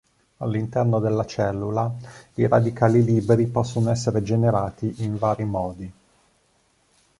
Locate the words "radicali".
2.47-3.03